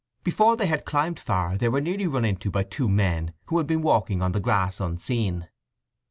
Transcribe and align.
Before 0.23 0.57
they 0.57 0.65
had 0.65 0.83
climbed 0.83 1.19
far 1.19 1.59
they 1.59 1.69
were 1.69 1.79
nearly 1.79 2.07
run 2.07 2.25
into 2.25 2.49
by 2.49 2.63
two 2.63 2.89
men 2.89 3.35
who 3.45 3.59
had 3.59 3.67
been 3.67 3.83
walking 3.83 4.23
on 4.23 4.31
the 4.31 4.39
grass 4.39 4.79
unseen. 4.79 5.47